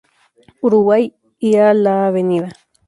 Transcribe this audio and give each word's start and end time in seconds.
Uruguay 0.65 1.13
y 1.37 1.57
la 1.57 2.07
Av. 2.07 2.15